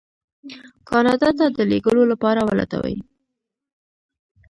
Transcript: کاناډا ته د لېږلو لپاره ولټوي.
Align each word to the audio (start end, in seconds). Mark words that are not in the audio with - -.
کاناډا 0.89 1.29
ته 1.37 1.45
د 1.57 1.59
لېږلو 1.71 2.03
لپاره 2.11 2.39
ولټوي. 2.43 2.97